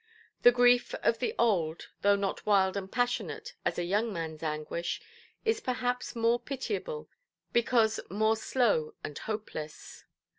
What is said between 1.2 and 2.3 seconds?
old, though